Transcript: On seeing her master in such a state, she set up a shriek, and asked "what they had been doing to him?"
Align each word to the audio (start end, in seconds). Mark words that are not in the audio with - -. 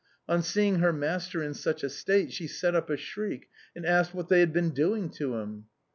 On 0.27 0.41
seeing 0.41 0.79
her 0.79 0.91
master 0.91 1.43
in 1.43 1.53
such 1.53 1.83
a 1.83 1.87
state, 1.89 2.33
she 2.33 2.47
set 2.47 2.73
up 2.73 2.89
a 2.89 2.97
shriek, 2.97 3.47
and 3.75 3.85
asked 3.85 4.15
"what 4.15 4.29
they 4.29 4.39
had 4.39 4.51
been 4.51 4.71
doing 4.71 5.11
to 5.11 5.35
him?" 5.35 5.65